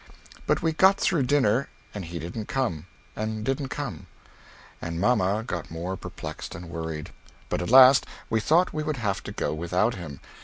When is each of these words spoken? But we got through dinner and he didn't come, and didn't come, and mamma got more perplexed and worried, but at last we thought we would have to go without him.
But 0.47 0.63
we 0.63 0.73
got 0.73 0.97
through 0.99 1.27
dinner 1.29 1.69
and 1.93 2.03
he 2.05 2.17
didn't 2.17 2.47
come, 2.47 2.87
and 3.15 3.45
didn't 3.45 3.67
come, 3.67 4.07
and 4.81 4.99
mamma 4.99 5.43
got 5.45 5.69
more 5.69 5.95
perplexed 5.95 6.55
and 6.55 6.69
worried, 6.69 7.11
but 7.49 7.61
at 7.61 7.69
last 7.69 8.07
we 8.27 8.39
thought 8.39 8.73
we 8.73 8.81
would 8.81 8.97
have 8.97 9.21
to 9.21 9.31
go 9.31 9.53
without 9.53 9.93
him. 9.93 10.19